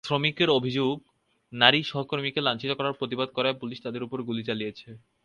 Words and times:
শ্রমিকদের 0.03 0.49
অভিযোগ, 0.49 0.95
নারী 1.53 1.79
সহকর্মীকে 1.83 2.41
লাঞ্ছিত 2.41 2.71
করার 2.71 2.97
প্রতিবাদ 2.99 3.29
করায় 3.33 3.59
পুলিশ 3.61 3.77
তাঁদের 3.81 4.01
ওপর 4.03 4.19
গুলি 4.21 4.43
চালিয়েছে। 4.43 4.89